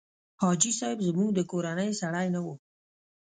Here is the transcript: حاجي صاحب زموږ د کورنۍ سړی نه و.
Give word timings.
حاجي 0.41 0.71
صاحب 0.79 0.99
زموږ 1.07 1.29
د 1.35 1.39
کورنۍ 1.51 1.89
سړی 2.01 2.27
نه 2.35 2.39
و. 2.45 2.47